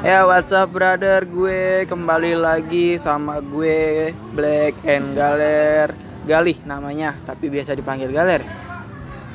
Ya 0.00 0.24
what's 0.24 0.48
up 0.48 0.72
brother? 0.72 1.28
Gue 1.28 1.84
kembali 1.84 2.32
lagi 2.32 2.96
sama 2.96 3.44
gue 3.44 4.10
Black 4.32 4.80
and 4.88 5.12
Galer. 5.12 5.92
Galih 6.24 6.56
namanya 6.64 7.12
tapi 7.28 7.52
biasa 7.52 7.76
dipanggil 7.76 8.08
Galer. 8.08 8.40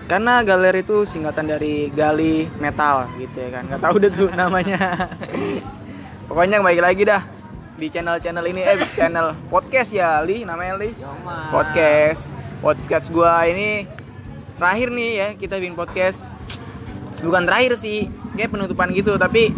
Karena 0.09 0.41
Galer 0.41 0.81
itu 0.81 1.05
singkatan 1.05 1.45
dari 1.45 1.93
Gali 1.93 2.49
Metal 2.57 3.05
gitu 3.21 3.37
ya 3.37 3.49
kan? 3.61 3.63
Gak 3.69 3.81
tahu 3.85 3.95
deh 4.01 4.09
tuh 4.09 4.29
namanya. 4.41 5.05
Pokoknya 6.25 6.65
baik 6.65 6.81
lagi 6.81 7.03
dah 7.05 7.21
di 7.77 7.85
channel-channel 7.91 8.45
ini 8.49 8.65
eh 8.65 8.79
channel 8.97 9.37
podcast 9.51 9.93
ya 9.93 10.17
Li 10.25 10.49
namanya 10.49 10.81
Li. 10.81 10.97
Podcast. 11.53 12.33
Podcast 12.65 13.13
gua 13.13 13.45
ini 13.45 13.85
terakhir 14.57 14.89
nih 14.89 15.11
ya 15.13 15.27
kita 15.37 15.61
bikin 15.61 15.77
podcast. 15.77 16.33
Bukan 17.21 17.45
terakhir 17.45 17.77
sih 17.77 18.09
kayak 18.33 18.49
penutupan 18.49 18.89
gitu 18.97 19.13
tapi 19.21 19.53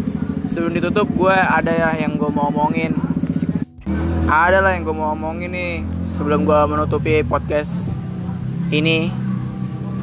sebelum 0.48 0.72
ditutup 0.72 1.06
gue 1.12 1.36
ada 1.36 1.94
yang 2.00 2.16
gue 2.16 2.30
mau 2.32 2.48
omongin. 2.48 2.96
Ada 4.28 4.64
lah 4.64 4.76
yang 4.76 4.88
gue 4.88 4.96
mau 4.96 5.12
omongin 5.12 5.52
nih 5.52 5.84
sebelum 6.16 6.48
gue 6.48 6.60
menutupi 6.64 7.20
podcast 7.22 7.92
ini. 8.72 9.12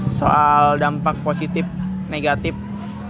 Soal 0.05 0.77
dampak 0.77 1.17
positif 1.26 1.66
negatif 2.08 2.53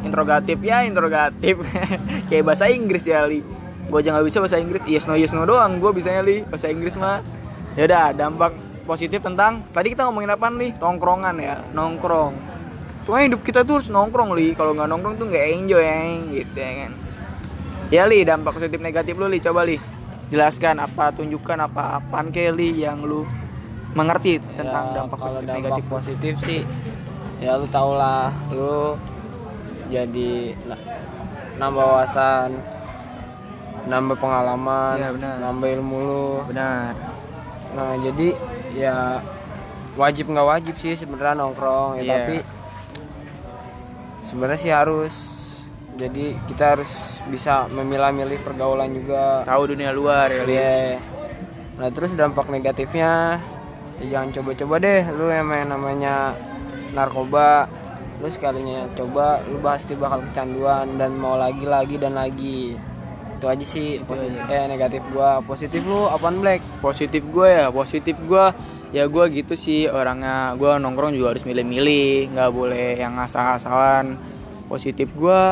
interrogatif. 0.01 0.57
Ya 0.63 0.87
interrogatif. 0.87 1.59
Kayak 2.31 2.43
bahasa 2.47 2.71
Inggris 2.71 3.03
ya 3.03 3.27
Li. 3.27 3.43
Gue 3.91 3.99
aja 3.99 4.15
nggak 4.15 4.25
bisa 4.31 4.39
bahasa 4.39 4.57
Inggris. 4.57 4.81
Yes 4.87 5.05
no 5.05 5.19
yes 5.19 5.35
no 5.35 5.43
doang 5.43 5.83
gue 5.83 5.91
bisanya 5.91 6.23
Li. 6.23 6.47
Bahasa 6.47 6.71
Inggris 6.71 6.95
mah. 6.95 7.19
Ya 7.75 7.83
udah 7.85 8.15
dampak 8.15 8.55
positif 8.87 9.19
tentang 9.19 9.67
tadi 9.75 9.91
kita 9.91 10.07
ngomongin 10.07 10.31
apa 10.31 10.47
nih 10.47 10.71
tongkrongan 10.79 11.35
ya 11.37 11.59
nongkrong. 11.75 12.33
Tuh 13.03 13.21
hidup 13.21 13.43
kita 13.43 13.61
tuh 13.67 13.77
harus 13.77 13.91
nongkrong 13.91 14.33
li. 14.33 14.57
Kalau 14.57 14.73
nggak 14.73 14.87
nongkrong 14.89 15.15
tuh 15.19 15.29
nggak 15.29 15.45
enjoy 15.45 15.83
ya 15.83 15.99
gitu 16.31 16.57
ya 16.57 16.71
kan 16.85 17.04
ya 17.87 18.03
li 18.03 18.21
dampak 18.21 18.53
positif 18.53 18.79
negatif 18.79 19.13
lu 19.13 19.27
li 19.27 19.39
coba 19.39 19.61
li 19.63 19.77
jelaskan 20.27 20.79
apa 20.79 21.13
tunjukkan 21.13 21.57
apa 21.63 21.99
apaan 21.99 22.29
Kelly 22.29 22.73
yang 22.75 22.99
lu 22.99 23.23
mengerti 23.93 24.41
tentang 24.41 24.85
Ya, 24.89 24.93
dampak 24.99 25.17
kalau 25.17 25.29
positif 25.29 25.45
dampak 25.45 25.59
negatif 25.61 25.83
positif 25.87 26.33
sih 26.41 26.61
ya 27.37 27.55
lu 27.55 27.67
tau 27.67 27.93
lah 27.93 28.33
lu 28.49 28.97
jadi 29.85 30.57
na- 30.65 30.81
nambah 31.57 31.85
wawasan 31.85 32.49
nambah 33.85 34.17
pengalaman 34.17 34.97
Iya, 34.97 35.09
benar. 35.13 35.33
nambah 35.39 35.67
ilmu 35.71 35.97
lu 36.01 36.25
benar 36.49 36.97
nah 37.71 37.93
jadi 37.95 38.27
ya 38.73 39.21
wajib 39.93 40.25
nggak 40.27 40.47
wajib 40.49 40.75
sih 40.75 40.93
sebenarnya 40.93 41.37
nongkrong 41.37 41.95
ya 41.95 42.01
Iya. 42.01 42.11
tapi 42.17 42.37
sebenarnya 44.21 44.57
sih 44.57 44.73
harus 44.73 45.13
jadi 45.95 46.35
kita 46.51 46.75
harus 46.75 47.23
bisa 47.31 47.71
memilah-milih 47.71 48.43
pergaulan 48.43 48.91
juga. 48.91 49.47
Tahu 49.47 49.63
dunia 49.71 49.95
luar 49.95 50.27
ya 50.27 50.43
Iya. 50.43 50.99
Nah 51.79 51.89
terus 51.91 52.15
dampak 52.15 52.51
negatifnya 52.51 53.39
ya 53.99 54.05
jangan 54.19 54.29
coba-coba 54.35 54.75
deh. 54.83 55.03
Lu 55.15 55.31
yang 55.31 55.47
main 55.47 55.67
namanya 55.67 56.35
narkoba 56.91 57.67
lu 58.23 58.31
sekalinya 58.31 58.87
coba 58.95 59.43
lu 59.43 59.59
pasti 59.59 59.91
bakal 59.91 60.23
kecanduan 60.31 60.95
dan 60.95 61.15
mau 61.15 61.39
lagi 61.39 61.63
lagi 61.63 61.95
dan 61.95 62.15
lagi. 62.15 62.75
Itu 63.35 63.51
aja 63.51 63.63
sih 63.63 63.99
positif 64.03 64.39
eh 64.51 64.67
negatif 64.67 65.03
gua. 65.15 65.39
Positif 65.43 65.79
lu 65.83 66.11
apaan 66.11 66.43
black? 66.43 66.59
Positif 66.83 67.23
gue 67.23 67.47
ya 67.47 67.67
positif 67.71 68.15
gue 68.19 68.45
ya 68.91 69.07
gue 69.07 69.25
gitu 69.31 69.55
sih 69.55 69.87
orangnya. 69.87 70.55
Gue 70.59 70.75
nongkrong 70.75 71.15
juga 71.15 71.35
harus 71.35 71.47
milih-milih 71.47 72.35
nggak 72.35 72.51
boleh 72.51 72.99
yang 72.99 73.15
asal-asalan 73.19 74.15
positif 74.65 75.11
gue 75.13 75.43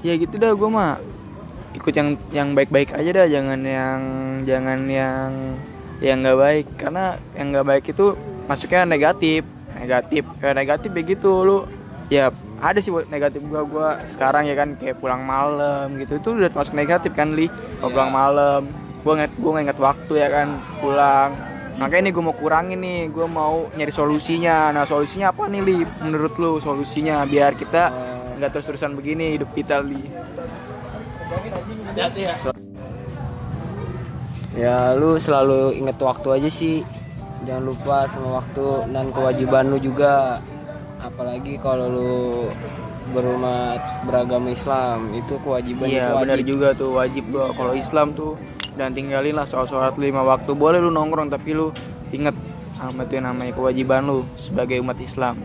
ya 0.00 0.16
gitu 0.16 0.34
dah 0.40 0.52
gue 0.56 0.68
mah 0.68 1.00
ikut 1.70 1.94
yang 1.94 2.18
yang 2.34 2.48
baik-baik 2.52 2.90
aja 2.92 3.10
dah 3.14 3.26
jangan 3.30 3.60
yang 3.62 4.00
jangan 4.42 4.80
yang 4.90 5.30
yang 6.00 6.24
nggak 6.24 6.38
baik. 6.40 6.66
Karena 6.80 7.04
yang 7.36 7.46
nggak 7.54 7.66
baik 7.68 7.84
itu 7.92 8.16
masuknya 8.48 8.88
negatif. 8.88 9.46
Negatif 9.76 10.22
kayak 10.42 10.56
negatif 10.56 10.90
begitu. 10.90 11.30
Lu 11.30 11.58
ya 12.10 12.34
ada 12.60 12.76
sih 12.82 12.92
buat 12.92 13.08
negatif 13.08 13.40
gua 13.46 13.62
gua 13.64 13.88
sekarang 14.04 14.44
ya 14.48 14.56
kan 14.58 14.74
kayak 14.76 14.98
pulang 14.98 15.22
malam 15.22 15.94
gitu. 16.00 16.18
Itu 16.18 16.34
udah 16.34 16.50
masuk 16.50 16.74
negatif 16.74 17.14
kan 17.14 17.36
li? 17.36 17.46
Kalau 17.48 17.88
Iya. 17.88 17.94
pulang 17.94 18.12
malam 18.12 18.62
gua 19.00 19.12
nggak 19.20 19.30
gua 19.38 19.50
nggak 19.56 19.64
ingat 19.70 19.80
waktu 19.80 20.12
ya 20.18 20.28
kan 20.28 20.48
pulang. 20.80 21.30
Makanya 21.80 22.02
ini 22.04 22.12
gue 22.12 22.20
mau 22.20 22.36
kurangin 22.36 22.76
nih 22.84 23.08
gue 23.08 23.24
mau 23.24 23.72
nyari 23.72 23.88
solusinya. 23.88 24.68
Nah 24.68 24.84
solusinya 24.84 25.32
apa 25.32 25.48
nih 25.48 25.64
li? 25.64 25.78
Menurut 26.04 26.36
lu 26.36 26.60
solusinya 26.60 27.24
biar 27.24 27.56
kita 27.56 27.88
nggak 28.40 28.56
terus 28.56 28.66
terusan 28.72 28.96
begini 28.96 29.36
hidup 29.36 29.52
kita 29.52 29.84
li. 29.84 30.00
Ya. 34.56 34.96
Lu 34.96 35.20
selalu 35.20 35.76
inget 35.76 36.00
waktu 36.00 36.28
aja 36.40 36.50
sih. 36.50 36.80
Jangan 37.44 37.64
lupa 37.64 38.08
sama 38.08 38.40
waktu 38.40 38.64
dan 38.92 39.06
kewajiban 39.12 39.68
lu 39.68 39.78
juga. 39.78 40.40
Apalagi 41.00 41.56
kalau 41.60 41.86
lu 41.88 42.12
berumat 43.10 43.80
beragama 44.04 44.52
Islam 44.52 45.10
itu 45.16 45.34
kewajiban 45.40 45.88
itu 45.88 45.96
Iya 45.98 46.14
wajib. 46.14 46.20
benar 46.22 46.40
juga 46.44 46.68
tuh 46.76 46.90
wajib 46.96 47.24
gua. 47.32 47.52
Kalau 47.56 47.72
Islam 47.76 48.12
tuh 48.12 48.36
dan 48.76 48.92
tinggalin 48.94 49.34
lah 49.34 49.44
soal 49.48 49.66
sholat 49.66 49.96
lima 49.98 50.22
waktu 50.22 50.52
boleh 50.54 50.78
lu 50.78 50.92
nongkrong 50.92 51.28
tapi 51.32 51.56
lu 51.56 51.74
inget 52.14 52.36
sama 52.76 53.04
itu 53.04 53.18
yang 53.20 53.26
namanya 53.32 53.52
kewajiban 53.52 54.08
lu 54.08 54.24
sebagai 54.36 54.80
umat 54.80 54.96
Islam. 55.00 55.36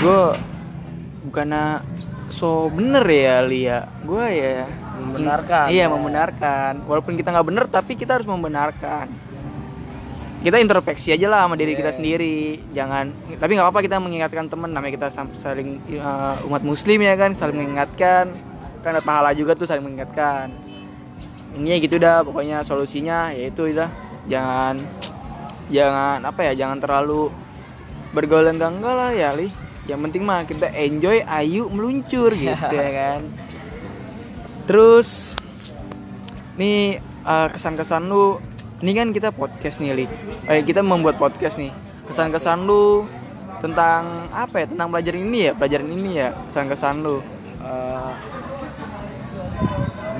Gue 0.00 0.36
bukannya 1.24 1.80
so 2.28 2.68
bener 2.72 3.04
ya 3.08 3.36
Lia, 3.44 3.78
gue 4.04 4.26
ya 4.30 4.64
Membenarkan, 4.94 5.66
Iya 5.74 5.86
ya. 5.86 5.86
membenarkan. 5.90 6.72
Walaupun 6.86 7.18
kita 7.18 7.34
nggak 7.34 7.46
bener 7.50 7.64
tapi 7.66 7.98
kita 7.98 8.14
harus 8.14 8.28
membenarkan. 8.30 9.10
Kita 10.44 10.60
introspeksi 10.60 11.08
aja 11.10 11.26
lah 11.26 11.48
sama 11.48 11.56
diri 11.56 11.72
kita 11.74 11.90
Iya. 11.90 11.96
sendiri. 11.98 12.38
Jangan 12.70 13.10
tapi 13.42 13.58
nggak 13.58 13.66
apa-apa 13.66 13.80
kita 13.82 13.96
mengingatkan 13.98 14.46
teman 14.46 14.70
namanya 14.70 14.94
kita 14.94 15.08
saling 15.34 15.80
uh, 15.98 16.46
umat 16.46 16.62
muslim 16.62 17.00
ya 17.02 17.18
kan 17.18 17.34
saling 17.34 17.58
mengingatkan. 17.58 18.30
Kan 18.84 18.90
ada 18.94 19.02
pahala 19.02 19.34
juga 19.34 19.56
tuh 19.58 19.66
saling 19.66 19.82
mengingatkan. 19.82 20.52
Ini 21.58 21.80
gitu 21.82 21.98
dah 21.98 22.22
pokoknya 22.22 22.62
solusinya 22.62 23.34
yaitu 23.34 23.70
itu 23.72 23.82
jangan 24.30 24.78
jangan 25.72 26.18
apa 26.22 26.40
ya 26.50 26.66
jangan 26.66 26.78
terlalu 26.82 27.30
bergaul 28.12 28.46
enggak 28.46 28.70
enggak 28.74 28.94
lah 28.94 29.10
ya 29.10 29.32
li 29.32 29.48
yang 29.84 30.00
penting 30.00 30.24
mah 30.24 30.48
kita 30.48 30.72
enjoy 30.72 31.20
ayu 31.24 31.68
meluncur 31.68 32.32
gitu 32.40 32.74
ya 32.74 32.90
kan. 32.92 33.20
Terus 34.64 35.36
nih 36.56 37.02
uh, 37.26 37.48
kesan-kesan 37.52 38.08
lu 38.08 38.40
ini 38.80 38.92
kan 38.96 39.08
kita 39.12 39.32
podcast 39.32 39.80
nih 39.80 40.04
li. 40.04 40.06
Eh, 40.48 40.60
kita 40.64 40.84
membuat 40.84 41.16
podcast 41.16 41.56
nih. 41.56 41.72
Kesan-kesan 42.04 42.68
lu 42.68 43.08
tentang 43.64 44.28
apa 44.28 44.64
ya? 44.64 44.66
Tentang 44.68 44.92
pelajaran 44.92 45.20
ini 45.24 45.38
ya? 45.48 45.52
Pelajaran 45.56 45.88
ini 45.88 46.10
ya? 46.20 46.28
Kesan-kesan 46.52 47.00
lu. 47.00 47.24
Eh, 47.64 48.12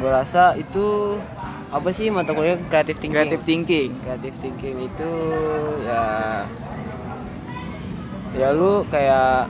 gua 0.01 0.11
rasa 0.25 0.57
itu 0.57 1.17
apa 1.69 1.89
sih 1.93 2.09
mata 2.09 2.33
kuliah? 2.33 2.57
Kreatif 2.57 3.01
thinking. 3.01 3.17
Creative 3.17 3.45
thinking. 3.45 3.91
Creative 4.01 4.37
thinking 4.41 4.77
itu 4.87 5.13
ya 5.85 6.05
ya 8.35 8.51
lu 8.51 8.83
kayak 8.85 9.47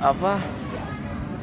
apa 0.00 0.32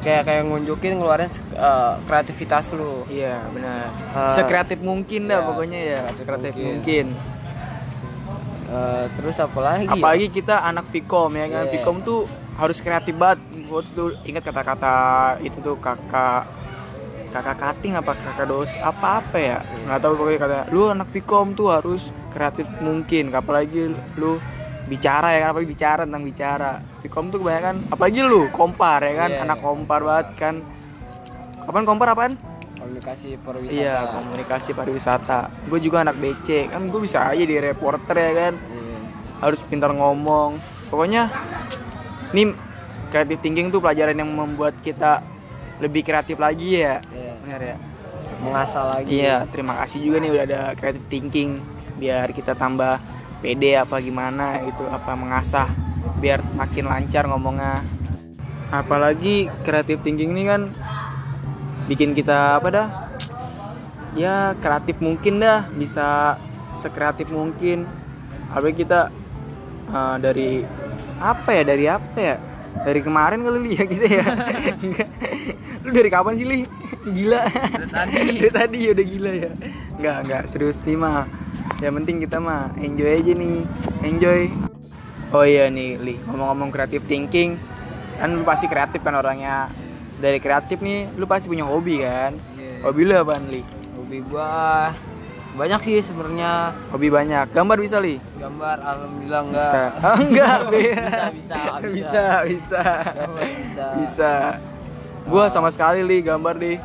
kayak 0.00 0.22
kayak 0.22 0.42
ngunjukin 0.44 0.96
ngeluarin 0.96 1.28
eh, 1.54 1.92
kreativitas 2.04 2.72
lu 2.72 3.04
iya 3.06 3.40
benar 3.46 3.88
Ah. 4.10 4.28
sekreatif 4.28 4.80
mungkin 4.80 5.26
dah 5.26 5.38
Iya, 5.38 5.46
pokoknya 5.46 5.80
ya 5.80 6.00
sekreatif 6.10 6.52
mungkin. 6.52 6.74
mungkin 6.74 7.38
Eh, 8.70 9.06
terus 9.18 9.34
apa 9.36 9.58
lagi 9.60 9.82
ya? 9.84 9.90
apalagi 9.90 10.30
kita 10.30 10.62
anak 10.62 10.86
Vkom 10.88 11.34
ya 11.34 11.46
kan 11.48 11.64
Iya. 11.64 11.72
Vkom 11.74 11.98
tuh 12.00 12.30
harus 12.54 12.78
kreatif 12.78 13.14
banget 13.14 13.38
gue 13.50 13.80
tuh 13.88 14.14
ingat 14.22 14.42
kata-kata 14.42 14.94
itu 15.40 15.58
tuh 15.58 15.74
kakak 15.76 16.46
kakak 17.30 17.58
kating 17.62 17.94
apa 17.94 18.12
kakak 18.18 18.46
dos 18.50 18.70
apa 18.82 19.22
apa 19.22 19.36
ya? 19.38 19.58
Nggak 19.86 19.98
tahu 20.02 20.12
pokoknya 20.18 20.38
kata 20.42 20.58
lu 20.74 20.90
anak 20.90 21.08
Vkom 21.14 21.54
tuh 21.54 21.70
harus 21.70 22.10
kreatif 22.34 22.66
mungkin 22.82 23.30
apalagi 23.30 23.94
lu 24.18 24.42
bicara 24.90 25.30
ya 25.30 25.46
kan 25.46 25.48
apalagi 25.54 25.70
bicara 25.70 26.02
tentang 26.02 26.26
bicara. 26.26 26.72
Vkom 27.00 27.30
tuh 27.30 27.38
kebanyakan 27.38 27.86
apalagi 27.88 28.18
lu 28.26 28.50
kompar 28.50 29.00
ya 29.06 29.14
kan 29.26 29.30
Iya, 29.30 29.42
anak 29.46 29.58
kompar 29.62 30.00
banget 30.02 30.28
kan. 30.36 30.54
Kapan 31.64 31.84
kompar 31.86 32.08
apaan? 32.12 32.32
Komunikasi 32.80 33.38
pariwisata. 33.38 33.76
Iya 33.78 33.96
komunikasi 34.10 34.70
pariwisata. 34.74 35.38
Gue 35.70 35.78
juga 35.78 36.02
anak 36.02 36.18
BC 36.18 36.74
kan 36.74 36.82
gue 36.90 37.00
bisa 37.00 37.30
aja 37.30 37.44
di 37.46 37.56
reporter 37.56 38.16
ya 38.18 38.32
kan. 38.34 38.54
Iya. 38.58 38.98
harus 39.40 39.60
pintar 39.64 39.88
ngomong. 39.96 40.60
Pokoknya 40.92 41.32
ini 42.36 42.52
creative 43.08 43.40
thinking 43.40 43.72
tuh 43.72 43.80
pelajaran 43.80 44.14
yang 44.18 44.30
membuat 44.30 44.76
kita 44.84 45.24
lebih 45.80 46.04
kreatif 46.04 46.36
lagi 46.36 46.84
ya. 46.84 47.00
Iya. 47.10 47.32
benar 47.42 47.60
ya. 47.64 47.76
Mengasah 48.40 48.84
lagi. 48.96 49.08
Iya 49.20 49.36
terima 49.48 49.74
kasih 49.84 49.98
juga 50.04 50.16
nih 50.20 50.30
udah 50.32 50.44
ada 50.44 50.60
creative 50.76 51.06
thinking 51.08 51.60
biar 52.00 52.32
kita 52.32 52.56
tambah 52.56 52.96
pede 53.44 53.76
apa 53.76 54.00
gimana 54.00 54.60
gitu 54.64 54.88
apa 54.88 55.12
mengasah 55.12 55.68
biar 56.20 56.44
makin 56.56 56.84
lancar 56.88 57.24
ngomongnya. 57.28 57.84
Apalagi 58.70 59.50
kreatif 59.66 60.04
thinking 60.04 60.36
ini 60.36 60.44
kan 60.46 60.62
bikin 61.90 62.14
kita 62.14 62.60
apa 62.60 62.68
dah? 62.70 62.88
Ya 64.14 64.54
kreatif 64.60 65.00
mungkin 65.00 65.40
dah 65.40 65.66
bisa 65.74 66.38
sekreatif 66.76 67.28
mungkin. 67.32 67.88
Apalagi 68.52 68.84
kita 68.84 69.10
eh, 69.90 70.16
dari 70.20 70.50
apa 71.20 71.50
ya 71.52 71.62
dari 71.68 71.84
apa 71.84 72.16
ya 72.16 72.36
dari 72.80 73.00
kemarin 73.04 73.44
kali 73.44 73.58
Li, 73.60 73.72
ya 73.76 73.84
gitu 73.84 74.06
ya. 74.06 74.24
Enggak. 74.84 75.08
lu 75.80 75.90
dari 75.96 76.10
kapan 76.12 76.34
sih 76.36 76.46
li? 76.46 76.60
Gila. 77.08 77.42
Tadi. 77.88 78.14
dari 78.40 78.52
tadi 78.52 78.76
ya 78.84 78.90
udah 78.92 79.06
gila 79.06 79.30
ya. 79.32 79.50
Enggak 79.96 80.16
enggak 80.26 80.42
serius 80.48 80.78
nih 80.84 80.96
mah. 80.96 81.24
Yang 81.80 81.94
penting 82.02 82.16
kita 82.24 82.36
mah 82.40 82.72
enjoy 82.76 83.10
aja 83.10 83.32
nih. 83.32 83.58
Enjoy. 84.04 84.42
Oh 85.32 85.44
iya 85.44 85.68
nih 85.72 85.96
li. 86.00 86.14
Ngomong-ngomong 86.28 86.70
kreatif 86.72 87.04
thinking 87.08 87.56
kan 88.20 88.36
lu 88.36 88.44
pasti 88.44 88.68
kreatif 88.68 89.00
kan 89.00 89.16
orangnya. 89.16 89.72
Dari 90.20 90.36
kreatif 90.36 90.84
nih 90.84 91.08
lu 91.16 91.24
pasti 91.24 91.48
punya 91.48 91.64
hobi 91.64 92.04
kan? 92.04 92.36
Iya. 92.56 92.84
hobi 92.84 93.00
lu 93.08 93.12
apaan 93.16 93.44
li? 93.48 93.62
Hobi 93.96 94.18
gua 94.28 94.92
banyak 95.50 95.80
sih 95.82 95.96
sebenarnya. 95.98 96.70
Hobi 96.94 97.10
banyak. 97.10 97.50
Gambar 97.50 97.76
bisa 97.82 97.98
li? 97.98 98.22
Gambar 98.38 98.76
alhamdulillah 98.80 99.42
enggak. 99.50 99.66
bisa. 99.66 99.82
Oh, 99.98 100.16
enggak 100.22 100.58
Bisa, 100.70 101.20
bisa, 101.34 101.58
bisa. 101.82 101.84
bisa 101.90 102.24
bisa. 102.46 102.82
Gambar 103.12 103.46
bisa. 103.58 103.84
bisa. 103.98 104.32
Gua 105.26 105.44
sama 105.50 105.68
sekali 105.74 106.00
li 106.06 106.22
gambar 106.22 106.54
deh 106.58 106.78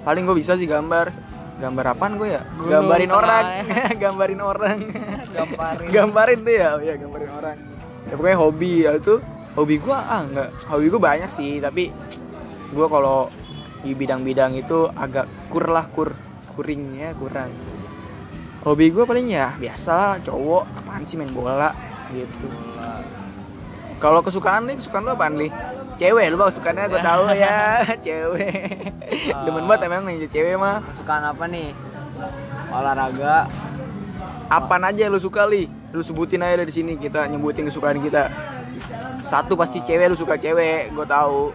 paling 0.00 0.22
gua 0.24 0.36
bisa 0.38 0.54
sih 0.54 0.66
gambar. 0.70 1.12
Gambar 1.60 1.92
apaan 1.92 2.16
gue 2.16 2.40
ya? 2.40 2.42
Gunung 2.56 2.72
gambarin 2.72 3.12
orang. 3.12 3.44
Ya. 3.68 3.92
gambarin 4.08 4.40
orang. 4.40 4.78
Gambarin. 5.28 5.88
gambarin 5.92 6.38
tuh 6.40 6.54
ya? 6.56 6.68
Oh 6.72 6.80
ya 6.80 6.94
gambarin 6.96 7.30
orang. 7.36 7.56
Ya 8.08 8.12
pokoknya 8.16 8.38
hobi. 8.40 8.72
Ya 8.88 8.90
itu 8.96 9.14
hobi 9.52 9.76
gua? 9.76 9.98
Ah 10.08 10.24
enggak. 10.24 10.48
Hobi 10.72 10.86
gua 10.88 11.00
banyak 11.04 11.28
sih 11.28 11.60
tapi 11.60 11.92
gua 12.72 12.88
kalau 12.88 13.18
di 13.84 13.92
bidang-bidang 13.92 14.56
itu 14.56 14.88
agak 14.92 15.28
kur 15.52 15.68
lah 15.68 15.84
kur 15.92 16.16
kuringnya 16.56 17.16
kurang 17.16 17.48
hobi 18.60 18.92
gua 18.92 19.08
paling 19.08 19.32
ya 19.32 19.56
biasa 19.56 20.20
cowok 20.24 20.64
apaan 20.82 21.02
sih 21.08 21.16
main 21.16 21.32
bola 21.32 21.72
gitu. 22.12 22.48
Kalau 24.00 24.20
kesukaan 24.24 24.68
nih 24.68 24.76
kesukaan 24.80 25.04
lu 25.04 25.12
apaan 25.12 25.36
nih 25.36 25.52
cewek 26.00 26.26
lu 26.32 26.36
bang 26.40 26.48
kesukaannya 26.52 26.84
gua 26.88 27.00
tahu 27.04 27.24
ya 27.36 27.58
cewek. 28.06 28.52
Demen 29.44 29.64
banget 29.68 29.80
emang 29.88 30.04
nih 30.08 30.28
cewek 30.28 30.56
mah. 30.60 30.84
Kesukaan 30.92 31.24
apa 31.24 31.44
nih? 31.48 31.72
Olahraga. 32.70 33.48
apaan 34.50 34.82
aja 34.82 35.06
lu 35.06 35.22
suka 35.22 35.46
li? 35.46 35.70
Lu 35.94 36.02
sebutin 36.02 36.42
aja 36.42 36.58
dari 36.58 36.72
sini 36.74 36.98
kita 36.98 37.24
nyebutin 37.30 37.70
kesukaan 37.70 38.02
kita. 38.02 38.28
Satu 39.22 39.54
pasti 39.54 39.78
cewek 39.80 40.10
lu 40.10 40.16
suka 40.18 40.34
cewek 40.36 40.90
gue 40.90 41.06
tahu. 41.06 41.54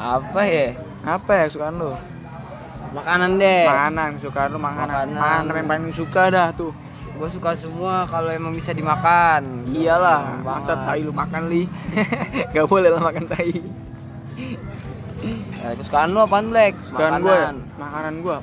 Apa 0.00 0.42
ya? 0.48 0.72
apa 1.00 1.32
ya 1.32 1.44
kesukaan 1.48 1.80
lu 1.80 1.92
Makanan 2.90 3.38
deh. 3.38 3.64
makanan 3.70 4.08
kesukaan 4.18 4.48
lu 4.50 4.58
makanan. 4.58 4.94
Makanan. 5.14 5.18
makanan 5.46 5.54
yang 5.54 5.68
paling 5.70 5.94
suka 5.94 6.22
dah 6.30 6.48
tuh. 6.50 6.72
Gue 7.20 7.28
suka 7.28 7.52
semua 7.52 8.08
kalau 8.08 8.32
emang 8.32 8.50
bisa 8.56 8.72
dimakan. 8.72 9.68
iyalah 9.70 10.40
masa 10.42 10.72
tai 10.88 11.04
lu 11.04 11.12
makan 11.12 11.52
li? 11.52 11.68
Gak 12.56 12.66
boleh 12.66 12.88
lah 12.90 13.02
makan 13.02 13.28
tai. 13.28 13.60
Ya, 15.60 15.76
kesukaan 15.76 16.16
lu 16.16 16.24
apaan 16.24 16.48
Black? 16.48 16.80
kesukaan 16.80 17.20
gue 17.22 17.38
makanan. 17.78 18.14
Gue 18.24 18.38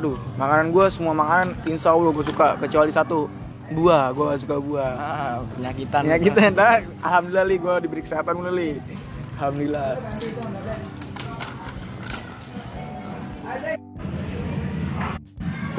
aduh 0.00 0.16
makanan 0.40 0.72
gue 0.72 0.86
semua 0.88 1.12
makanan 1.12 1.48
insya 1.68 1.92
allah 1.92 2.12
gue 2.12 2.24
suka 2.28 2.60
kecuali 2.60 2.92
satu 2.92 3.26
buah. 3.72 4.12
Gue 4.14 4.24
gak 4.30 4.40
suka 4.44 4.56
buah. 4.60 4.92
Ah, 5.00 5.34
penyakitan. 5.56 6.02
ya 6.06 6.16
kita 6.20 6.38
ntar 6.54 6.84
alhamdulillah 7.02 7.46
li 7.48 7.56
gue 7.56 7.74
diberi 7.88 8.02
kesehatan 8.04 8.38
dulu 8.38 8.52
li. 8.52 8.70
Alhamdulillah 9.40 9.96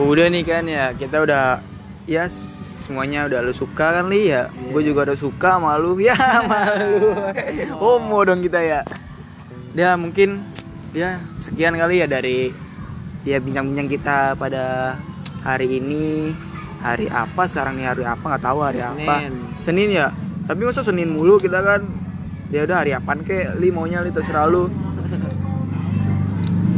udah 0.02 0.28
nih 0.28 0.44
kan 0.44 0.64
ya 0.68 0.92
kita 0.92 1.24
udah 1.24 1.64
ya 2.10 2.28
semuanya 2.92 3.30
udah 3.30 3.40
lu 3.46 3.54
suka 3.56 4.02
kan 4.02 4.12
li? 4.12 4.28
Ya 4.28 4.52
gue 4.52 4.82
juga 4.84 5.08
udah 5.08 5.18
suka 5.18 5.62
malu 5.62 5.96
ya 6.08 6.16
malu 6.44 7.16
homo 7.82 8.20
dong 8.28 8.44
kita 8.44 8.60
ya. 8.60 8.82
Ya 9.72 9.96
mungkin 9.96 10.44
ya 10.92 11.24
sekian 11.40 11.80
kali 11.80 12.04
ya 12.04 12.08
dari 12.12 12.52
ya 13.24 13.40
bincang-bincang 13.40 13.88
kita 13.88 14.18
pada 14.36 14.98
hari 15.46 15.80
ini. 15.80 16.36
Hari 16.82 17.14
apa 17.14 17.46
sekarang 17.46 17.78
nih? 17.78 17.88
Hari 17.94 18.04
apa? 18.10 18.26
Nggak 18.26 18.44
tahu 18.44 18.60
hari 18.66 18.82
apa. 18.82 19.14
Senin. 19.22 19.34
Senin 19.62 19.90
ya? 19.94 20.08
Tapi 20.50 20.66
masa 20.66 20.82
Senin 20.82 21.14
mulu 21.14 21.38
kita 21.38 21.62
kan? 21.62 21.86
Ya 22.50 22.66
udah 22.66 22.84
hari 22.84 22.92
apaan 22.98 23.22
kek? 23.22 23.56
Li 23.62 23.70
maunya 23.70 24.02
li 24.02 24.10
terserah 24.10 24.50
lu 24.50 24.68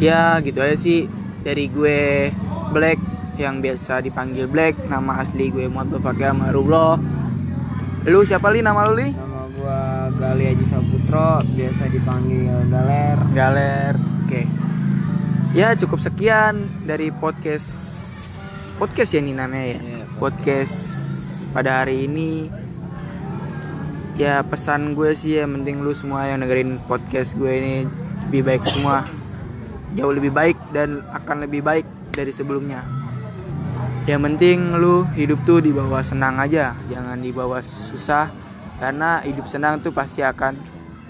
ya 0.03 0.43
gitu 0.43 0.59
aja 0.59 0.75
sih. 0.75 1.07
Dari 1.43 1.67
gue 1.71 2.31
Black 2.71 2.99
yang 3.39 3.59
biasa 3.63 4.03
dipanggil 4.03 4.47
Black 4.47 4.75
nama 4.87 5.19
asli 5.23 5.51
gue 5.51 5.67
Muhammad 5.67 5.99
Fakir 5.99 6.31
Marullah 6.31 6.99
lu 8.03 8.19
siapa 8.27 8.51
li? 8.51 8.59
Nama 8.59 8.83
lu 8.91 8.99
li? 8.99 9.15
Nama 9.15 9.47
gua 9.55 10.11
Gali 10.19 10.43
Haji 10.43 10.65
Saputro, 10.67 11.39
biasa 11.55 11.87
dipanggil 11.87 12.51
Galer. 12.67 13.17
Galer. 13.31 13.93
Oke. 14.27 14.43
Ya 15.55 15.71
cukup 15.79 16.03
sekian 16.03 16.67
dari 16.83 17.15
podcast 17.15 17.71
podcast 18.75 19.15
ya 19.15 19.23
ini 19.23 19.31
namanya 19.31 19.79
ya. 19.79 19.79
Iya, 19.79 20.03
podcast 20.19 20.75
pada 21.55 21.79
hari 21.79 22.11
ini. 22.11 22.51
Ya 24.19 24.43
pesan 24.43 24.99
gue 24.99 25.15
sih 25.15 25.39
ya 25.39 25.47
mending 25.47 25.79
lu 25.79 25.95
semua 25.95 26.27
yang 26.27 26.43
dengerin 26.43 26.83
podcast 26.83 27.39
gue 27.39 27.49
ini 27.55 27.75
lebih 28.27 28.43
baik 28.51 28.67
semua 28.67 29.22
jauh 29.93 30.13
lebih 30.13 30.33
baik 30.33 30.57
dan 30.73 31.01
akan 31.13 31.45
lebih 31.45 31.61
baik 31.61 31.85
dari 32.09 32.29
sebelumnya. 32.29 32.81
Yang 34.03 34.21
penting 34.27 34.75
lu 34.75 35.07
hidup 35.15 35.39
tuh 35.47 35.63
dibawa 35.63 36.03
senang 36.03 36.35
aja 36.35 36.75
jangan 36.91 37.15
dibawa 37.23 37.63
susah 37.63 38.27
karena 38.75 39.23
hidup 39.23 39.47
senang 39.47 39.79
tuh 39.79 39.95
pasti 39.95 40.19
akan 40.19 40.59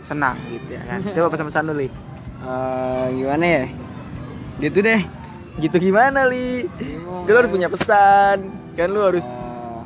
senang 0.06 0.38
gitu 0.52 0.78
ya 0.78 0.84
kan. 0.86 1.00
Coba 1.10 1.34
pesan-pesan 1.34 1.74
dulu 1.74 1.80
Li. 1.82 1.90
Eh, 2.44 3.06
gimana 3.18 3.46
ya? 3.48 3.66
Gitu 4.60 4.80
deh. 4.84 5.02
gitu 5.54 5.78
gimana 5.78 6.26
li? 6.26 6.66
Bingung, 6.82 7.30
lu 7.30 7.38
harus 7.38 7.50
punya 7.54 7.70
pesan. 7.70 8.50
Kan 8.74 8.90
lu 8.90 9.02
harus 9.06 9.26
Eh, 9.38 9.82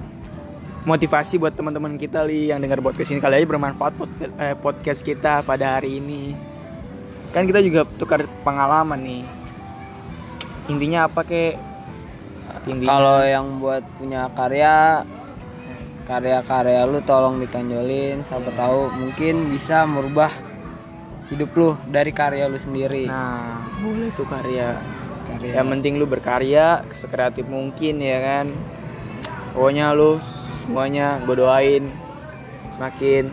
motivasi 0.88 1.36
buat 1.36 1.52
teman-teman 1.52 2.00
kita 2.00 2.24
li 2.24 2.48
yang 2.48 2.64
dengar 2.64 2.80
podcast 2.80 3.12
ini. 3.12 3.20
Kali 3.20 3.44
aja 3.44 3.48
bermanfaat 3.48 3.94
podcast, 4.00 4.32
eh, 4.40 4.56
podcast 4.56 5.02
kita 5.04 5.44
pada 5.44 5.76
hari 5.80 6.00
ini 6.00 6.32
kan 7.38 7.46
kita 7.46 7.62
juga 7.62 7.82
tukar 8.02 8.26
pengalaman 8.42 8.98
nih. 8.98 9.24
Intinya 10.74 11.06
apa 11.06 11.22
kek? 11.22 11.56
Intinya 12.66 12.90
kalau 12.90 13.20
yang 13.22 13.46
buat 13.62 13.84
punya 14.02 14.28
karya 14.34 15.06
karya-karya 16.08 16.88
lu 16.88 17.04
tolong 17.04 17.38
ditonjolin 17.44 18.24
siapa 18.24 18.48
tahu 18.56 18.88
mungkin 18.96 19.52
bisa 19.52 19.84
merubah 19.84 20.32
hidup 21.28 21.52
lu 21.54 21.70
dari 21.86 22.10
karya 22.10 22.50
lu 22.50 22.58
sendiri. 22.58 23.06
Nah 23.06 23.62
boleh 23.84 24.10
tuh 24.16 24.26
karya. 24.26 24.80
Karya. 25.28 25.60
yang 25.60 25.68
penting 25.68 26.00
lu 26.00 26.08
berkarya 26.08 26.88
sekreatif 26.96 27.46
mungkin 27.52 28.00
ya 28.00 28.18
kan? 28.24 28.48
Pokoknya 29.52 29.92
lu 29.92 30.18
semuanya 30.64 31.20
gue 31.24 31.36
doain 31.36 31.92
semakin 32.76 33.28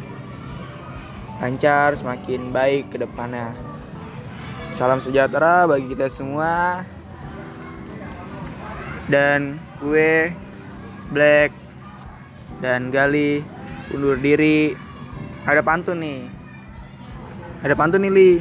lancar 1.38 1.98
semakin 1.98 2.50
baik 2.54 2.94
ke 2.94 2.96
depannya 2.98 3.54
salam 4.74 4.98
sejahtera 4.98 5.70
bagi 5.70 5.94
kita 5.94 6.10
semua. 6.10 6.82
Dan 9.06 9.62
gue 9.78 10.34
Black 11.14 11.54
dan 12.58 12.90
Gali 12.90 13.40
undur 13.94 14.18
diri. 14.18 14.74
Ada 15.46 15.62
pantun 15.62 16.02
nih. 16.02 16.26
Ada 17.62 17.74
pantun 17.78 18.02
nih 18.02 18.12
Li. 18.12 18.32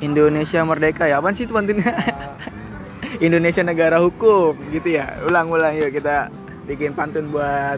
Indonesia 0.00 0.64
merdeka 0.64 1.04
ya. 1.04 1.20
Apaan 1.20 1.36
sih 1.36 1.44
itu 1.44 1.52
pantunnya? 1.52 1.92
Indonesia 3.26 3.60
negara 3.60 4.00
hukum 4.00 4.56
gitu 4.72 4.96
ya. 4.96 5.20
Ulang-ulang 5.28 5.76
yuk 5.76 5.92
kita 5.92 6.32
bikin 6.64 6.96
pantun 6.96 7.28
buat 7.28 7.76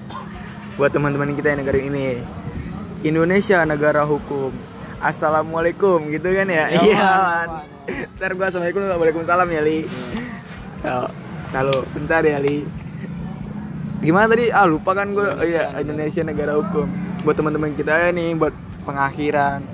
buat 0.78 0.94
teman-teman 0.94 1.34
kita 1.34 1.56
yang 1.56 1.66
negara 1.66 1.78
ini. 1.82 2.22
Indonesia 3.02 3.66
negara 3.66 4.06
hukum 4.06 4.54
Assalamualaikum 5.02 6.14
gitu 6.14 6.30
kan 6.30 6.46
ya? 6.46 6.70
Ya, 6.70 6.80
iya. 6.86 7.10
Ntar 8.14 8.38
gua 8.38 8.54
assalamualaikum 8.54 8.86
waalaikumsalam 8.86 9.48
ya 9.50 9.62
li. 9.66 9.78
Kalau 10.78 11.10
kalau 11.50 11.78
bentar 11.90 12.22
ya 12.22 12.38
li. 12.38 12.62
Gimana 13.98 14.30
tadi? 14.30 14.54
Ah 14.54 14.62
lupa 14.62 14.94
kan 14.94 15.10
gue 15.10 15.26
oh, 15.26 15.42
iya 15.42 15.74
Indonesia 15.82 16.22
negara 16.22 16.54
hukum. 16.54 16.86
Buat 17.26 17.34
teman-teman 17.34 17.74
kita 17.74 17.98
ya 17.98 18.14
nih 18.14 18.38
buat 18.38 18.54
pengakhiran. 18.86 19.66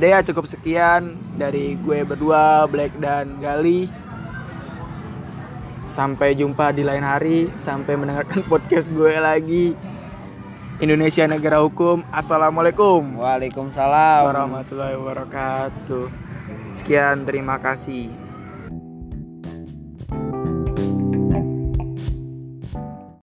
Deh 0.00 0.12
ya 0.12 0.24
cukup 0.24 0.48
sekian 0.48 1.20
dari 1.36 1.76
gue 1.76 2.08
berdua 2.08 2.64
Black 2.64 2.96
dan 2.96 3.36
Gali. 3.44 3.92
Sampai 5.84 6.32
jumpa 6.32 6.72
di 6.72 6.80
lain 6.80 7.04
hari. 7.04 7.52
Sampai 7.60 7.92
mendengarkan 8.00 8.40
podcast 8.52 8.88
gue 8.88 9.20
lagi 9.20 9.76
Indonesia 10.76 11.24
negara 11.24 11.64
hukum. 11.64 12.04
Assalamualaikum 12.12 13.16
Waalaikumsalam. 13.16 14.28
warahmatullahi 14.28 14.92
wabarakatuh. 15.00 16.12
Sekian, 16.76 17.24
terima 17.24 17.56
kasih. 17.56 18.25